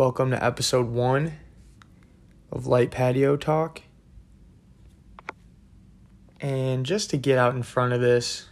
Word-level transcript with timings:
Welcome 0.00 0.30
to 0.30 0.42
episode 0.42 0.88
one 0.88 1.34
of 2.50 2.66
Light 2.66 2.90
Patio 2.90 3.36
Talk. 3.36 3.82
And 6.40 6.86
just 6.86 7.10
to 7.10 7.18
get 7.18 7.36
out 7.36 7.54
in 7.54 7.62
front 7.62 7.92
of 7.92 8.00
this, 8.00 8.48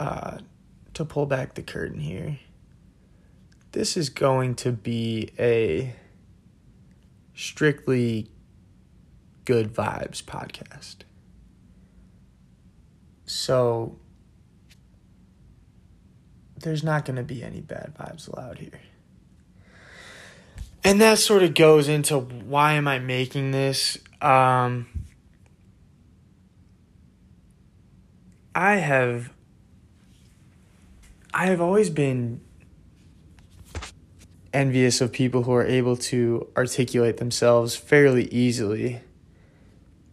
uh, 0.00 0.38
to 0.94 1.04
pull 1.04 1.26
back 1.26 1.54
the 1.54 1.62
curtain 1.62 2.00
here, 2.00 2.40
this 3.70 3.96
is 3.96 4.08
going 4.08 4.56
to 4.56 4.72
be 4.72 5.30
a 5.38 5.94
strictly 7.32 8.32
good 9.44 9.72
vibes 9.72 10.24
podcast. 10.24 11.04
So, 13.26 14.00
there's 16.58 16.82
not 16.82 17.04
going 17.04 17.14
to 17.14 17.22
be 17.22 17.44
any 17.44 17.60
bad 17.60 17.94
vibes 17.96 18.26
allowed 18.26 18.58
here. 18.58 18.80
And 20.84 21.00
that 21.00 21.18
sort 21.18 21.42
of 21.42 21.54
goes 21.54 21.88
into 21.88 22.18
why 22.18 22.72
am 22.72 22.88
I 22.88 22.98
making 22.98 23.52
this? 23.52 23.98
Um, 24.20 24.86
I 28.54 28.74
have 28.76 29.32
I 31.32 31.46
have 31.46 31.60
always 31.60 31.88
been 31.88 32.40
envious 34.52 35.00
of 35.00 35.12
people 35.12 35.44
who 35.44 35.52
are 35.52 35.64
able 35.64 35.96
to 35.96 36.46
articulate 36.56 37.16
themselves 37.16 37.74
fairly 37.74 38.24
easily 38.26 39.00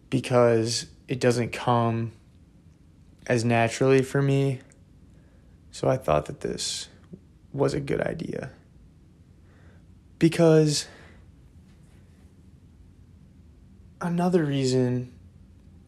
because 0.09 0.85
it 1.09 1.19
doesn't 1.19 1.51
come 1.51 2.13
as 3.27 3.43
naturally 3.43 4.01
for 4.01 4.21
me. 4.21 4.59
So 5.71 5.89
I 5.89 5.97
thought 5.97 6.27
that 6.27 6.39
this 6.39 6.87
was 7.51 7.73
a 7.73 7.79
good 7.79 8.01
idea. 8.01 8.51
Because 10.19 10.87
another 14.01 14.43
reason 14.43 15.13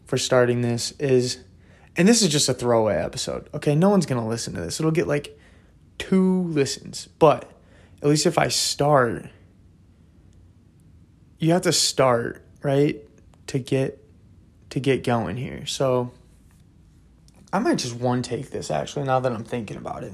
for 0.06 0.18
starting 0.18 0.62
this 0.62 0.92
is, 1.00 1.40
and 1.96 2.08
this 2.08 2.22
is 2.22 2.30
just 2.30 2.50
a 2.50 2.54
throwaway 2.54 2.96
episode, 2.96 3.50
okay? 3.54 3.76
No 3.76 3.90
one's 3.90 4.06
gonna 4.06 4.28
listen 4.28 4.54
to 4.54 4.62
this. 4.62 4.80
It'll 4.80 4.92
get 4.92 5.08
like 5.08 5.38
two 5.98 6.44
listens, 6.44 7.08
but 7.20 7.52
at 8.02 8.10
least 8.10 8.26
if 8.26 8.38
I 8.38 8.48
start, 8.48 9.28
you 11.38 11.52
have 11.52 11.62
to 11.64 11.74
start, 11.74 12.44
right? 12.64 12.98
To 13.48 13.60
get 13.60 13.98
to 14.70 14.80
get 14.80 15.04
going 15.04 15.36
here. 15.38 15.66
So 15.66 16.12
I 17.52 17.60
might 17.60 17.78
just 17.78 17.96
one 17.96 18.22
take 18.22 18.52
this 18.52 18.72
actually 18.72 19.06
now 19.06 19.20
that 19.20 19.32
I'm 19.32 19.44
thinking 19.44 19.78
about 19.78 20.04
it. 20.04 20.14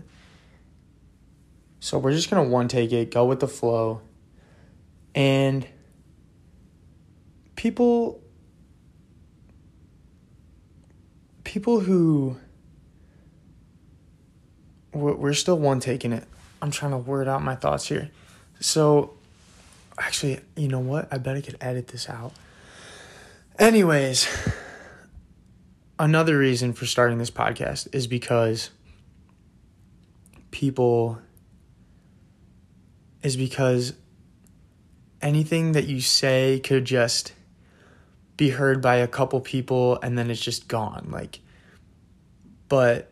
So 1.80 2.00
we're 2.00 2.14
just 2.14 2.30
gonna 2.30 2.48
one 2.48 2.68
take 2.68 2.92
it, 2.92 3.12
go 3.12 3.26
with 3.26 3.40
the 3.40 3.48
flow. 3.48 4.02
And 5.18 5.68
people 7.56 8.22
people 11.44 11.80
who 11.80 12.38
we're 14.94 15.34
still 15.34 15.58
one 15.58 15.80
taking 15.80 16.14
it. 16.14 16.24
I'm 16.62 16.70
trying 16.70 16.92
to 16.92 17.00
word 17.00 17.28
out 17.28 17.42
my 17.42 17.56
thoughts 17.56 17.88
here. 17.88 18.12
So 18.59 19.16
actually, 19.98 20.40
you 20.56 20.68
know 20.68 20.82
what? 20.82 21.08
I 21.12 21.18
bet 21.18 21.36
I 21.36 21.42
could 21.42 21.58
edit 21.62 21.88
this 21.88 22.08
out. 22.08 22.34
Anyways, 23.58 24.28
another 25.98 26.38
reason 26.38 26.74
for 26.74 26.86
starting 26.86 27.18
this 27.18 27.31
podcast 27.31 27.88
is 27.92 28.06
because 28.06 28.70
people 30.52 31.18
is 33.24 33.36
because 33.36 33.94
anything 35.22 35.72
that 35.73 35.88
you 35.88 36.02
say 36.02 36.60
could 36.64 36.86
just 36.86 37.34
be 38.36 38.52
heard 38.52 38.82
by 38.82 38.96
a 38.96 39.08
couple 39.08 39.42
people 39.42 40.00
and 40.02 40.18
then 40.18 40.30
it's 40.30 40.41
just 40.41 40.68
gone 40.68 41.08
like 41.12 41.40
but 42.69 43.12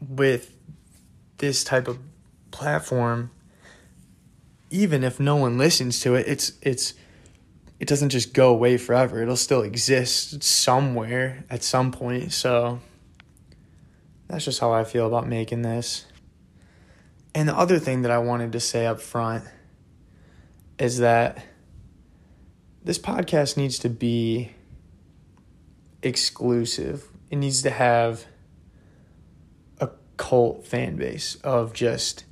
with 0.00 0.54
this 1.38 1.64
type 1.64 1.88
of 1.88 1.98
platform 2.50 3.30
even 4.70 5.02
if 5.02 5.18
no 5.18 5.34
one 5.34 5.58
listens 5.58 6.00
to 6.00 6.14
it 6.14 6.28
it's 6.28 6.52
it's 6.62 6.94
it 7.80 7.88
doesn't 7.88 8.10
just 8.10 8.32
go 8.32 8.50
away 8.50 8.76
forever. 8.76 9.20
It'll 9.20 9.36
still 9.36 9.62
exist 9.62 10.42
somewhere 10.42 11.44
at 11.50 11.62
some 11.62 11.92
point. 11.92 12.32
So 12.32 12.80
that's 14.28 14.44
just 14.44 14.58
how 14.60 14.72
i 14.72 14.84
feel 14.84 15.06
about 15.06 15.28
making 15.28 15.62
this. 15.62 16.06
And 17.34 17.48
the 17.48 17.54
other 17.54 17.78
thing 17.78 18.02
that 18.02 18.10
i 18.10 18.18
wanted 18.18 18.52
to 18.52 18.60
say 18.60 18.86
up 18.86 19.00
front 19.00 19.44
is 20.78 20.98
that 20.98 21.44
this 22.82 22.98
podcast 22.98 23.56
needs 23.56 23.78
to 23.80 23.88
be 23.88 24.52
exclusive. 26.02 27.08
It 27.30 27.36
needs 27.36 27.62
to 27.62 27.70
have 27.70 28.26
a 29.80 29.90
cult 30.16 30.66
fan 30.66 30.96
base 30.96 31.36
of 31.36 31.72
just 31.72 32.24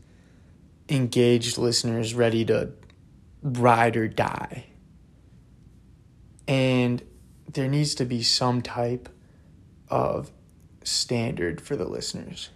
engaged 0.88 1.58
listeners 1.58 2.14
ready 2.14 2.44
to 2.44 2.72
ride 3.42 3.96
or 3.96 4.08
die. 4.08 4.66
And 6.46 7.02
there 7.50 7.68
needs 7.68 7.94
to 7.96 8.04
be 8.04 8.22
some 8.22 8.62
type 8.62 9.08
of 9.88 10.30
standard 10.84 11.60
for 11.60 11.76
the 11.76 11.84
listeners. 11.84 12.50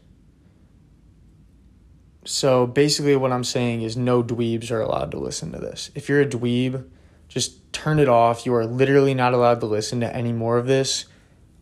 So 2.26 2.66
basically, 2.66 3.14
what 3.14 3.30
I'm 3.30 3.44
saying 3.44 3.82
is 3.82 3.96
no 3.96 4.20
dweebs 4.20 4.72
are 4.72 4.80
allowed 4.80 5.12
to 5.12 5.18
listen 5.18 5.52
to 5.52 5.58
this. 5.58 5.92
If 5.94 6.08
you're 6.08 6.20
a 6.20 6.26
dweeb, 6.26 6.84
just 7.28 7.72
turn 7.72 8.00
it 8.00 8.08
off. 8.08 8.44
You 8.44 8.54
are 8.54 8.66
literally 8.66 9.14
not 9.14 9.32
allowed 9.32 9.60
to 9.60 9.66
listen 9.66 10.00
to 10.00 10.14
any 10.14 10.32
more 10.32 10.58
of 10.58 10.66
this. 10.66 11.04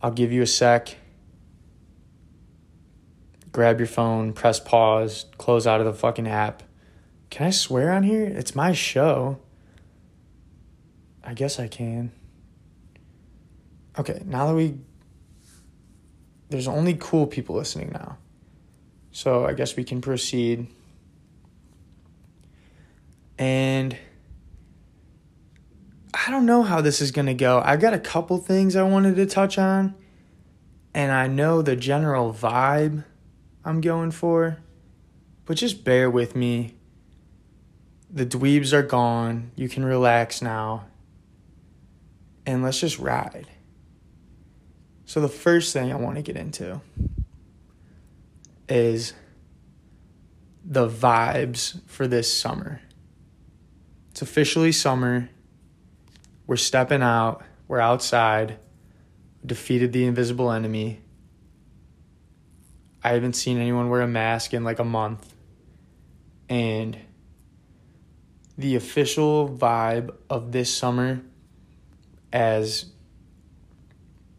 I'll 0.01 0.11
give 0.11 0.33
you 0.33 0.41
a 0.41 0.47
sec. 0.47 0.97
Grab 3.53 3.79
your 3.79 3.87
phone, 3.87 4.33
press 4.33 4.59
pause, 4.59 5.27
close 5.37 5.67
out 5.67 5.81
of 5.81 5.87
the 5.87 5.93
fucking 5.93 6.27
app. 6.27 6.63
Can 7.29 7.47
I 7.47 7.51
swear 7.51 7.93
on 7.93 8.03
here? 8.03 8.25
It's 8.25 8.55
my 8.55 8.73
show. 8.73 9.39
I 11.23 11.35
guess 11.35 11.61
I 11.61 11.69
can. 11.69 12.11
Okay, 13.99 14.23
now 14.25 14.47
that 14.47 14.55
we. 14.55 14.79
There's 16.49 16.69
only 16.69 16.97
cool 16.99 17.27
people 17.27 17.55
listening 17.55 17.91
now. 17.93 18.17
So 19.15 19.47
I 19.47 19.53
guess 19.53 19.77
we 19.77 19.85
can 19.85 20.01
proceed. 20.01 20.67
And 23.39 23.97
I 26.13 26.33
don't 26.33 26.47
know 26.47 26.65
how 26.65 26.81
this 26.81 27.01
is 27.01 27.13
going 27.13 27.27
to 27.27 27.35
go. 27.35 27.63
I've 27.65 27.81
got 27.81 27.95
a 27.95 28.01
couple 28.01 28.39
things 28.39 28.75
I 28.75 28.83
wanted 28.83 29.15
to 29.15 29.27
touch 29.27 29.57
on. 29.57 29.95
And 30.95 31.13
I 31.13 31.29
know 31.29 31.63
the 31.63 31.77
general 31.77 32.35
vibe 32.35 33.05
I'm 33.65 33.81
going 33.81 34.11
for. 34.11 34.59
But 35.45 35.59
just 35.59 35.85
bear 35.85 36.11
with 36.11 36.35
me. 36.35 36.75
The 38.11 38.27
dweebs 38.27 38.73
are 38.73 38.83
gone. 38.83 39.53
You 39.55 39.69
can 39.69 39.85
relax 39.85 40.43
now. 40.43 40.87
And 42.45 42.65
let's 42.65 42.81
just 42.81 42.99
ride. 42.99 43.47
So, 45.07 45.21
the 45.21 45.29
first 45.29 45.73
thing 45.73 45.93
I 45.93 45.97
want 45.97 46.17
to 46.17 46.23
get 46.23 46.37
into 46.37 46.81
is 48.69 49.13
the 50.65 50.89
vibes 50.89 51.81
for 51.89 52.07
this 52.07 52.33
summer. 52.33 52.81
It's 54.11 54.23
officially 54.23 54.73
summer. 54.73 55.29
We're 56.47 56.57
stepping 56.57 57.03
out. 57.03 57.45
We're 57.69 57.81
outside. 57.81 58.59
Defeated 59.45 59.93
the 59.93 60.05
invisible 60.05 60.51
enemy. 60.51 61.01
I 63.03 63.11
haven't 63.11 63.35
seen 63.35 63.59
anyone 63.59 63.91
wear 63.91 64.01
a 64.01 64.09
mask 64.09 64.55
in 64.55 64.65
like 64.65 64.79
a 64.79 64.85
month. 64.85 65.35
And 66.49 66.99
the 68.56 68.77
official 68.77 69.49
vibe 69.49 70.15
of 70.31 70.53
this 70.53 70.75
summer, 70.75 71.21
as 72.33 72.87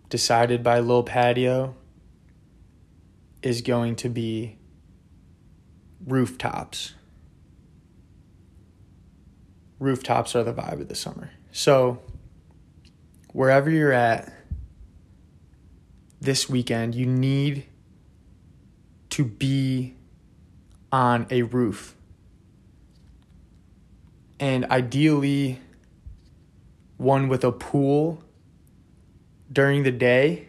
decided 0.10 0.64
by 0.64 0.80
Lil 0.80 1.04
Patio, 1.04 1.76
is 3.46 3.62
going 3.62 3.96
to 3.96 4.10
be 4.10 4.58
rooftops. 6.04 6.96
Rooftops 9.78 10.36
are 10.36 10.44
the 10.44 10.54
vibe 10.54 10.82
of 10.82 10.88
the 10.88 10.96
summer. 10.96 11.30
So, 11.52 12.02
wherever 13.34 13.70
you're 13.70 13.94
at 13.94 14.34
this 16.20 16.50
weekend, 16.50 16.96
you 16.96 17.06
need 17.06 17.68
to 19.12 19.24
be 19.24 19.96
on 20.92 21.28
a 21.30 21.44
roof. 21.44 21.96
And 24.40 24.66
ideally, 24.66 25.60
one 26.98 27.28
with 27.28 27.44
a 27.44 27.52
pool 27.52 28.24
during 29.52 29.84
the 29.84 29.92
day 29.92 30.48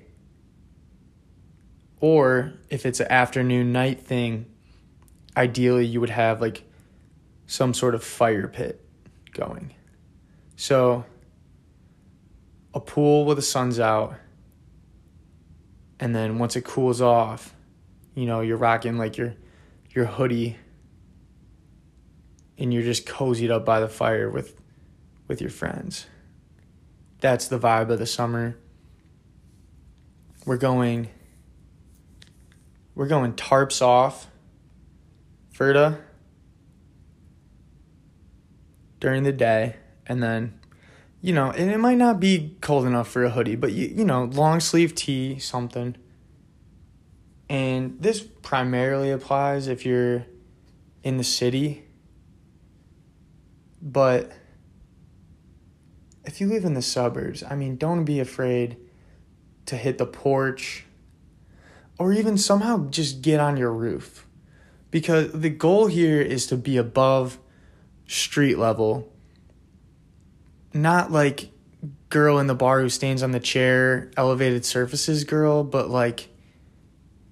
or 2.01 2.53
if 2.71 2.87
it's 2.87 3.01
an 3.01 3.11
afternoon 3.11 3.73
night 3.73 4.01
thing, 4.01 4.47
ideally 5.37 5.87
you 5.87 6.01
would 6.01 6.11
have 6.11 6.41
like 6.41 6.65
some 7.47 7.75
sort 7.75 7.95
of 7.95 8.03
fire 8.03 8.49
pit 8.49 8.85
going. 9.33 9.73
So, 10.57 11.05
a 12.75 12.81
pool 12.81 13.25
where 13.25 13.35
the 13.35 13.43
sun's 13.43 13.79
out, 13.79 14.15
and 15.99 16.15
then 16.15 16.39
once 16.39 16.57
it 16.57 16.65
cools 16.65 17.01
off, 17.01 17.55
you 18.15 18.27
know, 18.27 18.41
you're 18.41 18.57
rocking 18.57 18.99
like 18.99 19.17
your 19.17 19.35
your 19.91 20.05
hoodie 20.05 20.57
and 22.59 22.73
you're 22.73 22.83
just 22.83 23.07
cozied 23.07 23.51
up 23.51 23.65
by 23.65 23.81
the 23.81 23.89
fire 23.89 24.31
with 24.31 24.61
with 25.29 25.41
your 25.41 25.51
friends. 25.51 26.07
That's 27.21 27.49
the 27.49 27.59
vibe 27.59 27.91
of 27.91 27.99
the 27.99 28.07
summer. 28.07 28.57
We're 30.45 30.59
going 30.59 31.09
we're 32.97 33.07
going 33.07 33.35
tarps 33.35 33.81
off. 33.81 34.27
Ferda 35.55 36.01
during 38.99 39.23
the 39.23 39.33
day 39.33 39.77
and 40.07 40.23
then 40.23 40.59
you 41.23 41.33
know, 41.33 41.51
and 41.51 41.71
it 41.71 41.79
might 41.79 41.97
not 41.97 42.21
be 42.21 42.57
cold 42.61 42.87
enough 42.87 43.09
for 43.09 43.25
a 43.25 43.31
hoodie, 43.31 43.57
but 43.57 43.73
you 43.73 43.89
you 43.89 44.05
know, 44.05 44.25
long 44.25 44.61
sleeve 44.61 44.95
tee, 44.95 45.39
something. 45.39 45.97
And 47.49 47.97
this 48.01 48.21
primarily 48.21 49.11
applies 49.11 49.67
if 49.67 49.87
you're 49.87 50.27
in 51.03 51.17
the 51.17 51.25
city. 51.25 51.85
But 53.81 54.33
if 56.25 56.41
you 56.41 56.49
live 56.49 56.65
in 56.65 56.75
the 56.75 56.83
suburbs, 56.83 57.43
I 57.43 57.55
mean, 57.55 57.77
don't 57.77 58.05
be 58.05 58.21
afraid 58.21 58.77
to 59.67 59.77
hit 59.77 59.99
the 59.99 60.07
porch 60.07 60.86
or 61.99 62.13
even 62.13 62.37
somehow 62.37 62.89
just 62.91 63.23
get 63.23 63.41
on 63.41 63.57
your 63.57 63.73
roof. 63.73 64.27
Because 64.91 65.33
the 65.33 65.51
goal 65.51 65.87
here 65.87 66.21
is 66.21 66.47
to 66.49 66.57
be 66.57 66.77
above 66.77 67.39
street 68.07 68.57
level, 68.57 69.13
not 70.73 71.11
like 71.11 71.51
girl 72.09 72.39
in 72.39 72.47
the 72.47 72.55
bar 72.55 72.81
who 72.81 72.89
stands 72.89 73.23
on 73.23 73.33
the 73.33 73.41
chair, 73.41 74.11
elevated 74.17 74.65
surfaces 74.65 75.25
girl, 75.25 75.65
but 75.65 75.91
like, 75.91 76.29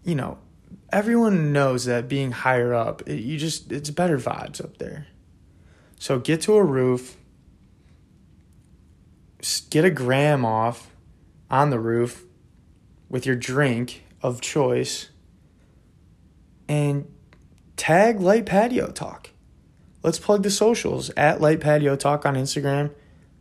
you 0.02 0.14
know, 0.14 0.38
everyone 0.92 1.52
knows 1.52 1.84
that 1.84 2.08
being 2.08 2.32
higher 2.32 2.74
up, 2.74 3.02
it, 3.08 3.20
you 3.20 3.38
just, 3.38 3.70
it's 3.70 3.90
better 3.90 4.18
vibes 4.18 4.62
up 4.62 4.78
there. 4.78 5.06
So 5.98 6.18
get 6.18 6.42
to 6.42 6.54
a 6.54 6.64
roof, 6.64 7.16
get 9.70 9.84
a 9.84 9.90
gram 9.90 10.44
off 10.44 10.90
on 11.50 11.70
the 11.70 11.78
roof 11.78 12.24
with 13.08 13.26
your 13.26 13.36
drink 13.36 14.03
of 14.24 14.40
choice 14.40 15.10
and 16.66 17.06
tag 17.76 18.20
Light 18.20 18.46
Patio 18.46 18.90
Talk. 18.90 19.30
Let's 20.02 20.18
plug 20.18 20.42
the 20.42 20.50
socials 20.50 21.10
at 21.10 21.42
Light 21.42 21.60
Patio 21.60 21.94
Talk 21.94 22.24
on 22.24 22.34
Instagram. 22.34 22.90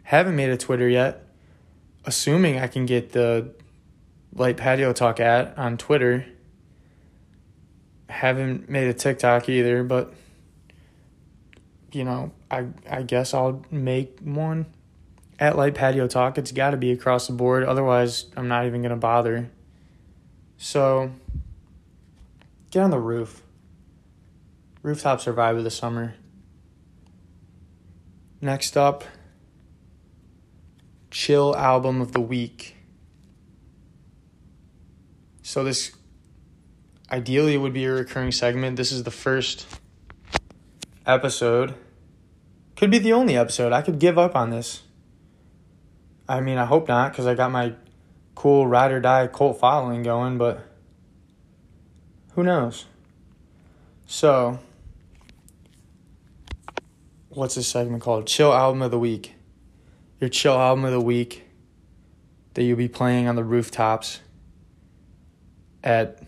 Haven't 0.03 0.35
made 0.35 0.49
a 0.49 0.57
Twitter 0.57 0.89
yet. 0.89 1.25
Assuming 2.05 2.59
I 2.59 2.67
can 2.67 2.85
get 2.85 3.13
the 3.13 3.53
Light 4.35 4.57
Patio 4.57 4.91
Talk 4.91 5.21
at 5.21 5.57
on 5.57 5.77
Twitter. 5.77 6.25
Haven't 8.09 8.69
made 8.69 8.89
a 8.89 8.93
TikTok 8.93 9.47
either, 9.47 9.85
but 9.85 10.13
you 11.93 12.03
know, 12.03 12.31
I 12.51 12.67
I 12.89 13.03
guess 13.03 13.33
I'll 13.33 13.63
make 13.71 14.19
one 14.19 14.65
at 15.39 15.55
Light 15.55 15.75
Patio 15.75 16.07
Talk. 16.07 16.37
It's 16.37 16.51
got 16.51 16.71
to 16.71 16.77
be 16.77 16.91
across 16.91 17.27
the 17.27 17.33
board. 17.33 17.63
Otherwise, 17.63 18.25
I'm 18.35 18.49
not 18.49 18.65
even 18.65 18.81
gonna 18.81 18.97
bother. 18.97 19.49
So, 20.63 21.11
get 22.71 22.83
on 22.83 22.89
the 22.89 22.97
roof. 22.97 23.43
Rooftop 24.81 25.19
survive 25.19 25.57
of 25.57 25.65
the 25.65 25.69
summer. 25.69 26.15
Next 28.39 28.77
up, 28.77 29.03
chill 31.11 31.53
album 31.53 31.99
of 31.99 32.13
the 32.13 32.21
week. 32.21 32.77
So 35.41 35.65
this 35.65 35.91
ideally 37.11 37.57
would 37.57 37.73
be 37.73 37.83
a 37.83 37.91
recurring 37.91 38.31
segment. 38.31 38.77
This 38.77 38.93
is 38.93 39.03
the 39.03 39.11
first 39.11 39.67
episode. 41.05 41.73
Could 42.77 42.89
be 42.89 42.99
the 42.99 43.11
only 43.11 43.35
episode. 43.35 43.73
I 43.73 43.81
could 43.81 43.99
give 43.99 44.17
up 44.17 44.33
on 44.33 44.49
this. 44.49 44.83
I 46.29 46.39
mean, 46.39 46.57
I 46.57 46.63
hope 46.63 46.87
not, 46.87 47.11
because 47.11 47.27
I 47.27 47.35
got 47.35 47.51
my 47.51 47.73
cool 48.35 48.67
ride 48.67 48.91
or 48.91 48.99
die 48.99 49.27
cult 49.27 49.59
following 49.59 50.03
going, 50.03 50.37
but 50.37 50.67
who 52.33 52.43
knows? 52.43 52.85
So, 54.05 54.59
what's 57.29 57.55
this 57.55 57.67
segment 57.67 58.01
called? 58.01 58.27
Chill 58.27 58.53
album 58.53 58.81
of 58.81 58.91
the 58.91 58.99
week. 58.99 59.35
Your 60.19 60.29
chill 60.29 60.53
album 60.53 60.85
of 60.85 60.91
the 60.91 61.01
week 61.01 61.43
that 62.53 62.63
you'll 62.63 62.77
be 62.77 62.87
playing 62.87 63.27
on 63.27 63.35
the 63.35 63.43
rooftops 63.43 64.19
at 65.83 66.23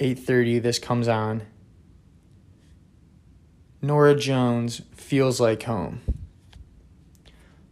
8:30 0.00 0.58
this 0.58 0.78
comes 0.78 1.08
on. 1.08 1.42
Norah 3.80 4.16
Jones 4.16 4.82
feels 4.94 5.40
like 5.40 5.62
home. 5.64 6.00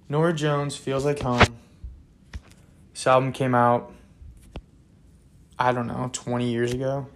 Norah 0.08 0.32
Jones 0.32 0.76
feels 0.76 1.04
like 1.04 1.20
home. 1.20 1.56
This 3.06 3.12
album 3.12 3.30
came 3.30 3.54
out 3.54 3.92
I 5.60 5.70
don't 5.70 5.86
know, 5.86 6.10
20 6.12 6.50
years 6.50 6.72
ago. 6.72 7.06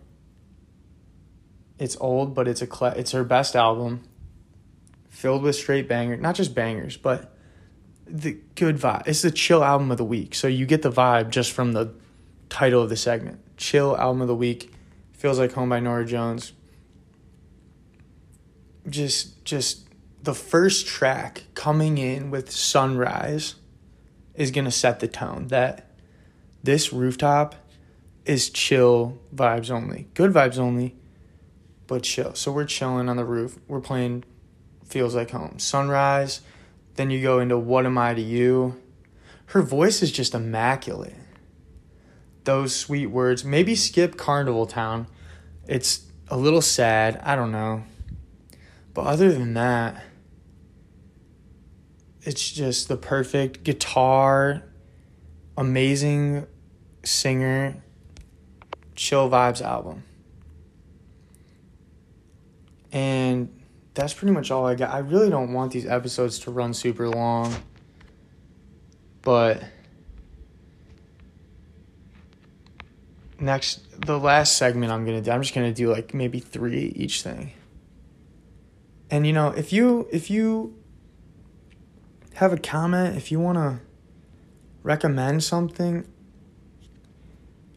It's 1.80 1.96
old, 2.00 2.32
but 2.32 2.46
it's 2.46 2.62
a 2.62 2.66
cl- 2.66 2.92
it's 2.92 3.10
her 3.10 3.24
best 3.24 3.56
album. 3.56 4.04
Filled 5.08 5.42
with 5.42 5.56
straight 5.56 5.88
bangers, 5.88 6.20
not 6.20 6.36
just 6.36 6.54
bangers, 6.54 6.96
but 6.96 7.36
the 8.06 8.38
good 8.54 8.76
vibe. 8.76 9.08
It's 9.08 9.22
the 9.22 9.32
chill 9.32 9.64
album 9.64 9.90
of 9.90 9.98
the 9.98 10.04
week. 10.04 10.36
So 10.36 10.46
you 10.46 10.64
get 10.64 10.82
the 10.82 10.92
vibe 10.92 11.30
just 11.30 11.50
from 11.50 11.72
the 11.72 11.92
title 12.48 12.82
of 12.82 12.88
the 12.88 12.96
segment. 12.96 13.40
Chill 13.56 13.96
album 13.96 14.22
of 14.22 14.28
the 14.28 14.36
week. 14.36 14.72
Feels 15.10 15.40
like 15.40 15.54
home 15.54 15.70
by 15.70 15.80
Norah 15.80 16.06
Jones. 16.06 16.52
Just 18.88 19.44
just 19.44 19.88
the 20.22 20.34
first 20.34 20.86
track 20.86 21.46
coming 21.54 21.98
in 21.98 22.30
with 22.30 22.48
Sunrise 22.48 23.56
is 24.34 24.50
going 24.50 24.64
to 24.64 24.70
set 24.70 25.00
the 25.00 25.08
tone 25.08 25.48
that 25.48 25.90
this 26.62 26.92
rooftop 26.92 27.54
is 28.24 28.50
chill 28.50 29.18
vibes 29.34 29.70
only. 29.70 30.08
Good 30.14 30.32
vibes 30.32 30.58
only, 30.58 30.94
but 31.86 32.02
chill. 32.02 32.34
So 32.34 32.52
we're 32.52 32.64
chilling 32.64 33.08
on 33.08 33.16
the 33.16 33.24
roof. 33.24 33.58
We're 33.66 33.80
playing 33.80 34.24
Feels 34.84 35.14
Like 35.14 35.30
Home. 35.30 35.58
Sunrise. 35.58 36.40
Then 36.94 37.10
you 37.10 37.22
go 37.22 37.38
into 37.40 37.58
What 37.58 37.86
Am 37.86 37.96
I 37.96 38.14
to 38.14 38.20
You. 38.20 38.80
Her 39.46 39.62
voice 39.62 40.02
is 40.02 40.12
just 40.12 40.34
immaculate. 40.34 41.14
Those 42.44 42.74
sweet 42.74 43.06
words. 43.06 43.44
Maybe 43.44 43.74
skip 43.74 44.16
Carnival 44.16 44.66
Town. 44.66 45.06
It's 45.66 46.06
a 46.28 46.36
little 46.36 46.62
sad. 46.62 47.20
I 47.22 47.36
don't 47.36 47.52
know. 47.52 47.84
But 48.94 49.06
other 49.06 49.32
than 49.32 49.54
that, 49.54 50.02
it's 52.22 52.50
just 52.50 52.88
the 52.88 52.96
perfect 52.96 53.64
guitar, 53.64 54.62
amazing 55.56 56.46
singer, 57.02 57.82
chill 58.94 59.30
vibes 59.30 59.62
album. 59.62 60.04
And 62.92 63.60
that's 63.94 64.12
pretty 64.14 64.32
much 64.32 64.50
all 64.50 64.66
I 64.66 64.74
got. 64.74 64.90
I 64.90 64.98
really 64.98 65.30
don't 65.30 65.52
want 65.52 65.72
these 65.72 65.86
episodes 65.86 66.38
to 66.40 66.50
run 66.50 66.74
super 66.74 67.08
long. 67.08 67.54
But 69.22 69.62
next 73.38 73.80
the 74.00 74.18
last 74.18 74.56
segment 74.56 74.92
I'm 74.92 75.04
to 75.16 75.22
do, 75.22 75.30
I'm 75.30 75.42
just 75.42 75.54
to 75.66 75.74
do 75.74 75.90
like 75.92 76.14
maybe 76.14 76.40
3 76.40 76.92
each 76.96 77.22
thing. 77.22 77.52
And 79.10 79.26
you 79.26 79.32
know, 79.32 79.48
if 79.48 79.72
you 79.72 80.08
if 80.12 80.30
you 80.30 80.79
have 82.34 82.52
a 82.52 82.58
comment, 82.58 83.16
if 83.16 83.30
you 83.30 83.40
want 83.40 83.58
to 83.58 83.80
recommend 84.82 85.44
something, 85.44 86.06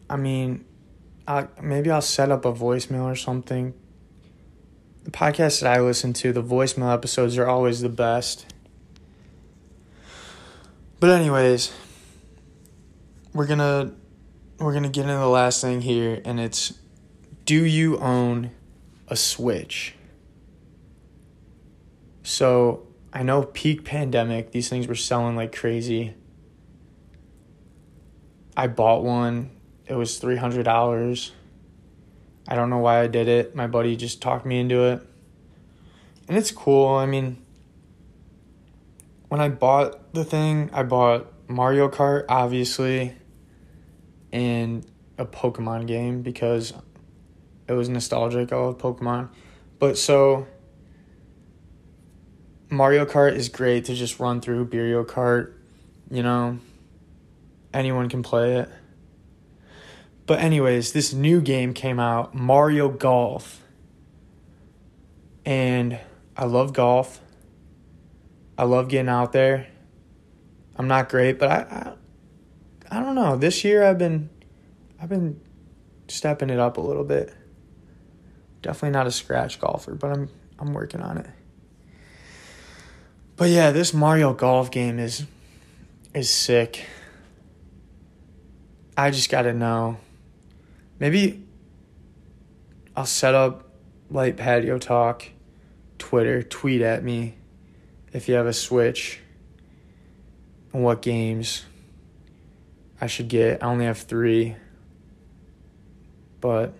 I 0.08 0.16
mean, 0.16 0.64
I, 1.26 1.48
maybe 1.62 1.90
I'll 1.90 2.02
set 2.02 2.30
up 2.30 2.44
a 2.44 2.52
voicemail 2.52 3.04
or 3.04 3.16
something. 3.16 3.74
The 5.04 5.10
podcasts 5.10 5.60
that 5.60 5.72
I 5.72 5.80
listen 5.80 6.12
to, 6.14 6.32
the 6.32 6.42
voicemail 6.42 6.92
episodes 6.92 7.36
are 7.36 7.46
always 7.46 7.80
the 7.80 7.88
best. 7.88 8.46
But 11.00 11.10
anyways, 11.10 11.72
we're 13.34 13.46
going 13.46 13.58
to 13.58 13.92
we're 14.58 14.72
going 14.72 14.84
to 14.84 14.88
get 14.88 15.02
into 15.02 15.14
the 15.14 15.26
last 15.26 15.60
thing 15.60 15.80
here 15.80 16.22
and 16.24 16.38
it's 16.38 16.72
do 17.44 17.64
you 17.64 17.98
own 17.98 18.52
a 19.08 19.16
Switch? 19.16 19.94
So 22.22 22.86
I 23.14 23.22
know 23.22 23.44
peak 23.44 23.84
pandemic, 23.84 24.50
these 24.50 24.68
things 24.68 24.88
were 24.88 24.96
selling 24.96 25.36
like 25.36 25.54
crazy. 25.54 26.14
I 28.56 28.66
bought 28.66 29.04
one. 29.04 29.50
It 29.86 29.94
was 29.94 30.18
three 30.18 30.36
hundred 30.36 30.64
dollars. 30.64 31.32
I 32.48 32.56
don't 32.56 32.70
know 32.70 32.78
why 32.78 33.00
I 33.00 33.06
did 33.06 33.28
it. 33.28 33.54
My 33.54 33.68
buddy 33.68 33.96
just 33.96 34.20
talked 34.20 34.44
me 34.44 34.58
into 34.58 34.82
it. 34.84 35.00
and 36.28 36.36
it's 36.36 36.50
cool. 36.50 36.88
I 36.88 37.06
mean, 37.06 37.38
when 39.28 39.40
I 39.40 39.48
bought 39.48 40.12
the 40.12 40.24
thing, 40.24 40.70
I 40.72 40.82
bought 40.82 41.32
Mario 41.48 41.88
Kart, 41.88 42.24
obviously, 42.28 43.14
and 44.32 44.84
a 45.18 45.24
Pokemon 45.24 45.86
game 45.86 46.22
because 46.22 46.72
it 47.68 47.72
was 47.72 47.88
nostalgic. 47.88 48.52
I 48.52 48.56
love 48.56 48.78
Pokemon. 48.78 49.30
But 49.78 49.98
so, 49.98 50.46
Mario 52.74 53.04
Kart 53.04 53.34
is 53.34 53.48
great 53.48 53.86
to 53.86 53.94
just 53.94 54.20
run 54.20 54.40
through 54.40 54.68
Mario 54.72 55.04
Kart. 55.04 55.52
You 56.10 56.22
know, 56.22 56.58
anyone 57.72 58.08
can 58.08 58.22
play 58.22 58.56
it. 58.56 58.68
But, 60.26 60.40
anyways, 60.40 60.92
this 60.92 61.12
new 61.12 61.40
game 61.40 61.74
came 61.74 62.00
out 62.00 62.34
Mario 62.34 62.88
Golf. 62.88 63.62
And 65.44 65.98
I 66.36 66.46
love 66.46 66.72
golf. 66.72 67.20
I 68.56 68.64
love 68.64 68.88
getting 68.88 69.08
out 69.08 69.32
there. 69.32 69.66
I'm 70.76 70.88
not 70.88 71.08
great, 71.08 71.38
but 71.38 71.50
I, 71.50 71.56
I 71.56 71.94
I 72.90 73.00
don't 73.00 73.14
know. 73.14 73.36
This 73.36 73.64
year 73.64 73.84
I've 73.84 73.98
been 73.98 74.30
I've 75.00 75.08
been 75.08 75.40
stepping 76.08 76.50
it 76.50 76.58
up 76.58 76.76
a 76.76 76.80
little 76.80 77.04
bit. 77.04 77.34
Definitely 78.62 78.90
not 78.90 79.06
a 79.06 79.10
scratch 79.10 79.60
golfer, 79.60 79.94
but 79.94 80.10
I'm 80.10 80.28
I'm 80.58 80.72
working 80.72 81.00
on 81.00 81.18
it. 81.18 81.26
But 83.36 83.50
yeah, 83.50 83.72
this 83.72 83.92
Mario 83.92 84.32
Golf 84.32 84.70
game 84.70 84.98
is 84.98 85.26
is 86.14 86.30
sick. 86.30 86.86
I 88.96 89.10
just 89.10 89.28
got 89.28 89.42
to 89.42 89.52
know. 89.52 89.96
Maybe 91.00 91.42
I'll 92.94 93.06
set 93.06 93.34
up 93.34 93.68
light 94.08 94.36
patio 94.36 94.78
talk, 94.78 95.28
Twitter, 95.98 96.44
tweet 96.44 96.80
at 96.80 97.02
me 97.02 97.34
if 98.12 98.28
you 98.28 98.36
have 98.36 98.46
a 98.46 98.52
Switch 98.52 99.18
and 100.72 100.84
what 100.84 101.02
games 101.02 101.64
I 103.00 103.08
should 103.08 103.26
get. 103.26 103.64
I 103.64 103.66
only 103.66 103.86
have 103.86 103.98
three. 103.98 104.54
But 106.40 106.72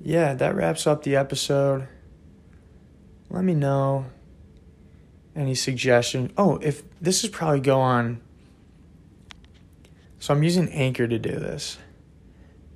yeah, 0.00 0.34
that 0.34 0.54
wraps 0.54 0.86
up 0.86 1.02
the 1.02 1.16
episode. 1.16 1.88
Let 3.30 3.42
me 3.42 3.54
know 3.54 4.06
any 5.38 5.54
suggestion. 5.54 6.32
Oh, 6.36 6.58
if 6.58 6.82
this 7.00 7.22
is 7.22 7.30
probably 7.30 7.60
go 7.60 7.80
on. 7.80 8.20
So 10.18 10.34
I'm 10.34 10.42
using 10.42 10.68
Anchor 10.70 11.06
to 11.06 11.18
do 11.18 11.30
this. 11.30 11.78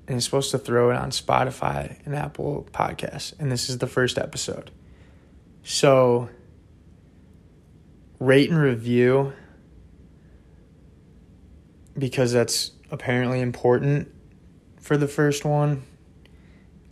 And 0.07 0.16
it's 0.16 0.25
supposed 0.25 0.52
to 0.52 0.59
throw 0.59 0.90
it 0.90 0.97
on 0.97 1.11
Spotify 1.11 1.99
and 2.07 2.14
Apple 2.14 2.66
Podcasts. 2.73 3.35
And 3.38 3.50
this 3.50 3.69
is 3.69 3.78
the 3.78 3.87
first 3.87 4.16
episode. 4.16 4.71
So 5.64 6.28
rate 8.19 8.50
and 8.50 8.59
review 8.59 9.33
because 11.99 12.33
that's 12.33 12.73
apparently 12.90 13.40
important 13.40 14.12
for 14.81 14.97
the 14.97 15.09
first 15.09 15.45
one. 15.45 15.83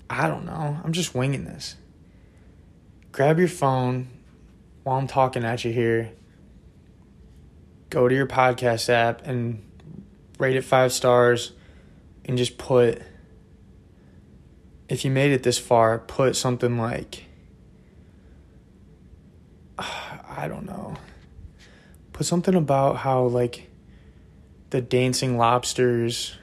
I 0.08 0.26
don't 0.26 0.44
know. 0.44 0.80
I'm 0.82 0.92
just 0.92 1.14
winging 1.14 1.44
this. 1.44 1.76
Grab 3.12 3.38
your 3.38 3.48
phone 3.48 4.08
while 4.90 4.98
I'm 4.98 5.06
talking 5.06 5.44
at 5.44 5.64
you 5.64 5.72
here. 5.72 6.10
Go 7.90 8.08
to 8.08 8.14
your 8.14 8.26
podcast 8.26 8.88
app 8.88 9.24
and 9.24 9.62
rate 10.36 10.56
it 10.56 10.62
five 10.62 10.92
stars 10.92 11.52
and 12.24 12.36
just 12.36 12.58
put, 12.58 13.00
if 14.88 15.04
you 15.04 15.12
made 15.12 15.30
it 15.30 15.44
this 15.44 15.60
far, 15.60 16.00
put 16.00 16.34
something 16.34 16.76
like, 16.76 17.26
I 19.78 20.48
don't 20.48 20.66
know. 20.66 20.96
Put 22.12 22.26
something 22.26 22.56
about 22.56 22.96
how, 22.96 23.22
like, 23.22 23.70
the 24.70 24.80
dancing 24.80 25.38
lobsters 25.38 26.36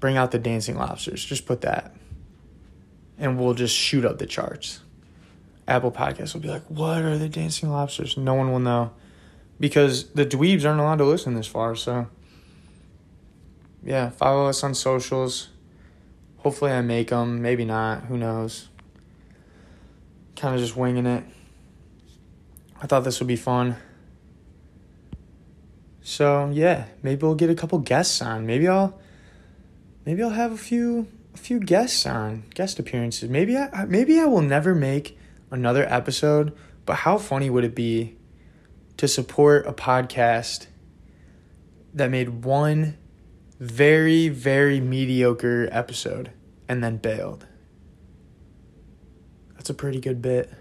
bring 0.00 0.16
out 0.16 0.32
the 0.32 0.40
dancing 0.40 0.76
lobsters. 0.76 1.24
Just 1.24 1.46
put 1.46 1.60
that. 1.60 1.94
And 3.18 3.38
we'll 3.38 3.54
just 3.54 3.76
shoot 3.76 4.04
up 4.04 4.18
the 4.18 4.26
charts. 4.26 4.81
Apple 5.68 5.92
Podcasts 5.92 6.34
will 6.34 6.40
be 6.40 6.48
like, 6.48 6.64
what 6.68 7.02
are 7.02 7.16
the 7.16 7.28
dancing 7.28 7.70
lobsters? 7.70 8.16
No 8.16 8.34
one 8.34 8.50
will 8.50 8.58
know. 8.58 8.92
Because 9.60 10.10
the 10.10 10.26
dweebs 10.26 10.64
aren't 10.64 10.80
allowed 10.80 10.98
to 10.98 11.04
listen 11.04 11.34
this 11.34 11.46
far, 11.46 11.76
so 11.76 12.08
yeah, 13.84 14.10
follow 14.10 14.48
us 14.48 14.62
on 14.64 14.74
socials. 14.74 15.48
Hopefully 16.38 16.72
I 16.72 16.80
make 16.80 17.10
them, 17.10 17.40
maybe 17.42 17.64
not, 17.64 18.04
who 18.04 18.16
knows. 18.16 18.68
Kind 20.34 20.54
of 20.54 20.60
just 20.60 20.76
winging 20.76 21.06
it. 21.06 21.24
I 22.82 22.86
thought 22.86 23.04
this 23.04 23.20
would 23.20 23.28
be 23.28 23.36
fun. 23.36 23.76
So, 26.02 26.50
yeah, 26.52 26.86
maybe 27.02 27.22
we'll 27.22 27.36
get 27.36 27.48
a 27.48 27.54
couple 27.54 27.78
guests 27.78 28.20
on. 28.20 28.44
Maybe 28.44 28.66
I'll 28.66 28.98
maybe 30.04 30.22
I'll 30.22 30.30
have 30.30 30.50
a 30.50 30.56
few 30.56 31.06
a 31.32 31.38
few 31.38 31.60
guests 31.60 32.04
on 32.06 32.42
guest 32.54 32.80
appearances. 32.80 33.30
Maybe 33.30 33.56
I 33.56 33.84
maybe 33.84 34.18
I 34.18 34.24
will 34.24 34.42
never 34.42 34.74
make 34.74 35.16
another 35.52 35.86
episode, 35.88 36.52
but 36.84 36.94
how 36.94 37.18
funny 37.18 37.48
would 37.48 37.64
it 37.64 37.74
be 37.74 38.16
to 38.96 39.06
support 39.06 39.66
a 39.66 39.72
podcast 39.72 40.66
that 41.94 42.10
made 42.10 42.44
one 42.44 42.96
very 43.60 44.28
very 44.28 44.80
mediocre 44.80 45.68
episode 45.70 46.32
and 46.68 46.82
then 46.82 46.96
bailed? 46.96 47.46
That's 49.54 49.70
a 49.70 49.74
pretty 49.74 50.00
good 50.00 50.20
bit. 50.20 50.52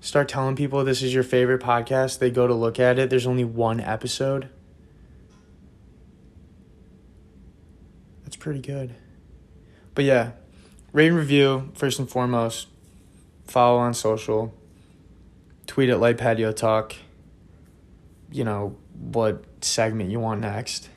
Start 0.00 0.28
telling 0.28 0.56
people 0.56 0.82
this 0.84 1.02
is 1.02 1.12
your 1.12 1.22
favorite 1.22 1.60
podcast, 1.60 2.18
they 2.18 2.30
go 2.30 2.46
to 2.46 2.54
look 2.54 2.80
at 2.80 2.98
it, 2.98 3.10
there's 3.10 3.26
only 3.26 3.44
one 3.44 3.80
episode 3.80 4.48
That's 8.34 8.42
pretty 8.42 8.60
good. 8.60 8.96
But 9.94 10.04
yeah, 10.04 10.32
rate 10.92 11.06
and 11.06 11.16
review 11.16 11.70
first 11.74 12.00
and 12.00 12.10
foremost. 12.10 12.66
Follow 13.44 13.78
on 13.78 13.94
social. 13.94 14.54
Tweet 15.66 15.90
at 15.90 16.00
Light 16.00 16.18
Patio 16.18 16.52
Talk. 16.52 16.94
You 18.30 18.44
know 18.44 18.76
what 18.92 19.44
segment 19.60 20.10
you 20.10 20.20
want 20.20 20.40
next, 20.40 20.88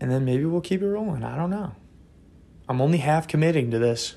and 0.00 0.10
then 0.10 0.24
maybe 0.24 0.44
we'll 0.44 0.60
keep 0.60 0.82
it 0.82 0.88
rolling. 0.88 1.22
I 1.22 1.36
don't 1.36 1.50
know. 1.50 1.74
I'm 2.68 2.80
only 2.80 2.98
half 2.98 3.28
committing 3.28 3.70
to 3.70 3.78
this. 3.78 4.16